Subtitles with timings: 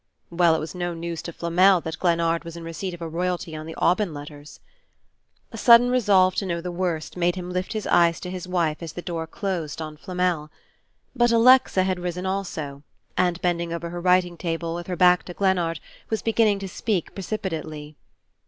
[0.31, 3.55] Well, it was no news to Flamel that Glennard was in receipt of a royalty
[3.55, 4.59] on the "Aubyn Letters."...
[5.51, 8.81] A sudden resolve to know the worst made him lift his eyes to his wife
[8.81, 10.49] as the door closed on Flamel.
[11.15, 12.81] But Alexa had risen also,
[13.15, 15.79] and bending over her writing table, with her back to Glennard,
[16.09, 17.95] was beginning to speak precipitately.